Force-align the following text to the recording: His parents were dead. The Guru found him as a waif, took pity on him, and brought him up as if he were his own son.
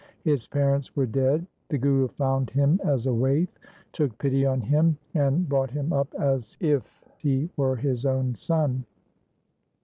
His 0.23 0.47
parents 0.47 0.95
were 0.95 1.05
dead. 1.05 1.45
The 1.69 1.77
Guru 1.77 2.07
found 2.07 2.49
him 2.49 2.79
as 2.83 3.05
a 3.05 3.13
waif, 3.13 3.49
took 3.91 4.17
pity 4.17 4.47
on 4.47 4.59
him, 4.59 4.97
and 5.13 5.47
brought 5.47 5.69
him 5.69 5.93
up 5.93 6.11
as 6.15 6.57
if 6.59 6.83
he 7.19 7.51
were 7.55 7.75
his 7.75 8.03
own 8.03 8.33
son. 8.33 8.83